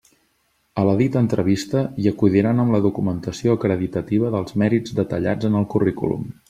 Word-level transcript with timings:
A 0.73 0.85
la 0.87 0.95
dita 1.01 1.21
entrevista 1.25 1.83
hi 2.03 2.09
acudiran 2.13 2.63
amb 2.65 2.75
la 2.77 2.81
documentació 2.87 3.57
acreditativa 3.59 4.35
dels 4.39 4.61
mèrits 4.63 5.01
detallats 5.03 5.51
en 5.53 5.61
el 5.63 5.75
currículum. 5.77 6.31